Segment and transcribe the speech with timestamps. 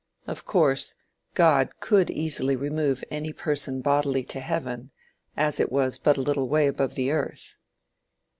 [0.25, 0.95] Of course,
[1.35, 4.89] God could easily remove any person bodily to heaven,
[5.37, 7.53] as it was but a little way above the earth.